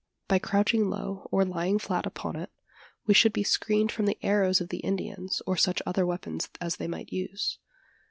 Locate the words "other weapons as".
5.85-6.77